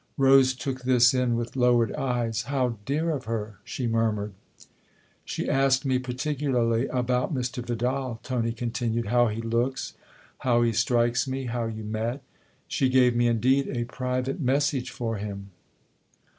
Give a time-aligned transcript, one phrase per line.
[0.17, 4.33] Rose took this in with lowered eyes." How dear of her!" she murmured.
[5.25, 7.63] "She asked me particularly about Mr.
[7.63, 9.93] Vidal," Tony continued" how he looks,
[10.39, 12.23] how he strikes me, how you met.
[12.67, 15.51] She gave me indeed a private message for him."